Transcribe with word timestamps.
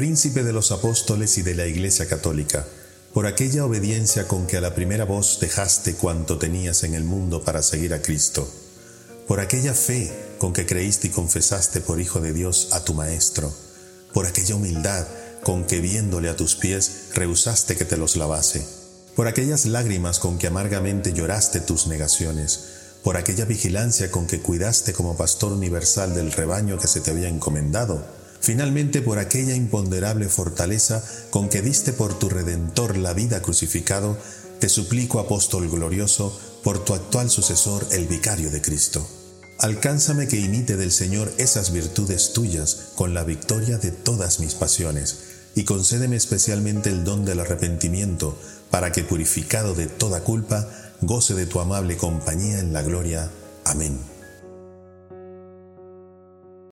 príncipe 0.00 0.44
de 0.44 0.54
los 0.54 0.72
apóstoles 0.72 1.36
y 1.36 1.42
de 1.42 1.54
la 1.54 1.66
Iglesia 1.66 2.08
Católica, 2.08 2.64
por 3.12 3.26
aquella 3.26 3.66
obediencia 3.66 4.26
con 4.26 4.46
que 4.46 4.56
a 4.56 4.62
la 4.62 4.74
primera 4.74 5.04
voz 5.04 5.40
dejaste 5.42 5.92
cuanto 5.92 6.38
tenías 6.38 6.84
en 6.84 6.94
el 6.94 7.04
mundo 7.04 7.44
para 7.44 7.62
seguir 7.62 7.92
a 7.92 8.00
Cristo, 8.00 8.50
por 9.28 9.40
aquella 9.40 9.74
fe 9.74 10.10
con 10.38 10.54
que 10.54 10.64
creíste 10.64 11.08
y 11.08 11.10
confesaste 11.10 11.82
por 11.82 12.00
Hijo 12.00 12.22
de 12.22 12.32
Dios 12.32 12.68
a 12.72 12.82
tu 12.82 12.94
Maestro, 12.94 13.52
por 14.14 14.24
aquella 14.24 14.54
humildad 14.54 15.06
con 15.42 15.66
que 15.66 15.80
viéndole 15.80 16.30
a 16.30 16.36
tus 16.36 16.56
pies 16.56 17.08
rehusaste 17.12 17.76
que 17.76 17.84
te 17.84 17.98
los 17.98 18.16
lavase, 18.16 18.66
por 19.14 19.28
aquellas 19.28 19.66
lágrimas 19.66 20.18
con 20.18 20.38
que 20.38 20.46
amargamente 20.46 21.12
lloraste 21.12 21.60
tus 21.60 21.88
negaciones, 21.88 22.60
por 23.04 23.18
aquella 23.18 23.44
vigilancia 23.44 24.10
con 24.10 24.26
que 24.26 24.40
cuidaste 24.40 24.94
como 24.94 25.18
pastor 25.18 25.52
universal 25.52 26.14
del 26.14 26.32
rebaño 26.32 26.78
que 26.78 26.88
se 26.88 27.02
te 27.02 27.10
había 27.10 27.28
encomendado, 27.28 28.18
finalmente 28.40 29.02
por 29.02 29.18
aquella 29.18 29.54
imponderable 29.54 30.28
fortaleza 30.28 31.04
con 31.30 31.48
que 31.48 31.62
diste 31.62 31.92
por 31.92 32.18
tu 32.18 32.28
Redentor 32.28 32.96
la 32.96 33.12
vida 33.12 33.42
crucificado, 33.42 34.16
te 34.58 34.68
suplico, 34.68 35.20
apóstol 35.20 35.68
glorioso, 35.68 36.38
por 36.62 36.84
tu 36.84 36.94
actual 36.94 37.30
sucesor, 37.30 37.86
el 37.92 38.06
vicario 38.06 38.50
de 38.50 38.60
Cristo. 38.60 39.06
Alcánzame 39.58 40.26
que 40.26 40.38
imite 40.38 40.76
del 40.76 40.92
Señor 40.92 41.32
esas 41.38 41.72
virtudes 41.72 42.32
tuyas 42.32 42.92
con 42.94 43.14
la 43.14 43.24
victoria 43.24 43.78
de 43.78 43.90
todas 43.90 44.40
mis 44.40 44.54
pasiones, 44.54 45.20
y 45.54 45.64
concédeme 45.64 46.16
especialmente 46.16 46.90
el 46.90 47.04
don 47.04 47.24
del 47.24 47.40
arrepentimiento, 47.40 48.38
para 48.70 48.92
que 48.92 49.04
purificado 49.04 49.74
de 49.74 49.86
toda 49.86 50.22
culpa, 50.22 50.68
goce 51.00 51.34
de 51.34 51.46
tu 51.46 51.60
amable 51.60 51.96
compañía 51.96 52.60
en 52.60 52.72
la 52.72 52.82
gloria. 52.82 53.30
Amén. 53.64 54.19